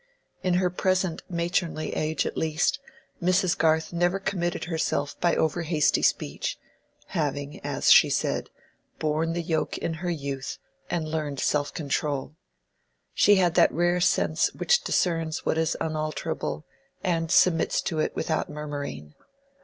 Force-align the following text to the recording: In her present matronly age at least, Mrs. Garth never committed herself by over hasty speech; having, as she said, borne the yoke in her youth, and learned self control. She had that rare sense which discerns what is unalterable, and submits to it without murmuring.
In 0.41 0.55
her 0.55 0.71
present 0.71 1.21
matronly 1.29 1.93
age 1.93 2.25
at 2.25 2.35
least, 2.35 2.79
Mrs. 3.21 3.55
Garth 3.55 3.93
never 3.93 4.17
committed 4.19 4.63
herself 4.63 5.15
by 5.19 5.35
over 5.35 5.61
hasty 5.61 6.01
speech; 6.01 6.57
having, 7.09 7.59
as 7.59 7.91
she 7.91 8.09
said, 8.09 8.49
borne 8.97 9.33
the 9.33 9.43
yoke 9.43 9.77
in 9.77 9.93
her 10.01 10.09
youth, 10.09 10.57
and 10.89 11.07
learned 11.07 11.39
self 11.39 11.71
control. 11.71 12.35
She 13.13 13.35
had 13.35 13.53
that 13.53 13.71
rare 13.71 14.01
sense 14.01 14.51
which 14.55 14.83
discerns 14.83 15.45
what 15.45 15.59
is 15.59 15.77
unalterable, 15.79 16.65
and 17.03 17.29
submits 17.29 17.79
to 17.83 17.99
it 17.99 18.15
without 18.15 18.49
murmuring. 18.49 19.13